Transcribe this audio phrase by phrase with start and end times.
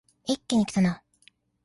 [0.25, 1.03] 一気にきたな